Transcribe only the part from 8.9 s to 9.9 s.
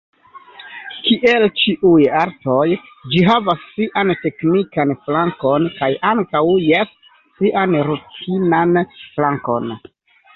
flankon.